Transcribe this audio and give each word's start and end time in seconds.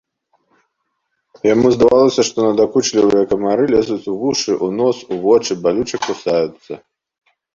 Яму 1.53 1.67
здавалася, 1.75 2.21
што 2.29 2.37
надакучлівыя 2.47 3.23
камары 3.33 3.65
лезуць 3.75 3.99
у 4.13 4.15
вушы, 4.23 4.51
у 4.69 4.69
нос, 4.81 4.97
у 5.17 5.21
вочы, 5.29 5.51
балюча 5.67 5.97
кусаюцца. 6.07 6.73